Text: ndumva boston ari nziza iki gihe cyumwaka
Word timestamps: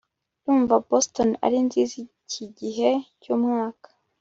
ndumva 0.41 0.75
boston 0.87 1.29
ari 1.45 1.57
nziza 1.67 1.95
iki 2.05 2.43
gihe 2.59 2.89
cyumwaka 3.21 3.87